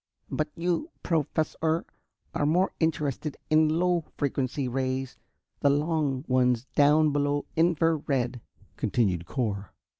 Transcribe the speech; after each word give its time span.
"But 0.31 0.49
you, 0.55 0.89
Professor, 1.03 1.85
are 2.33 2.45
more 2.47 2.73
interested 2.79 3.37
in 3.51 3.69
low 3.69 4.03
frequency 4.17 4.67
rays, 4.67 5.15
the 5.59 5.69
long 5.69 6.25
ones 6.27 6.65
down 6.73 7.11
below 7.11 7.45
infra 7.55 7.97
red," 7.97 8.41
continued 8.77 9.27
Cor. 9.27 9.75